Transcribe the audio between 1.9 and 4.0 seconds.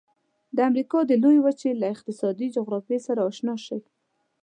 اقتصادي جغرافیې سره آشنا شئ.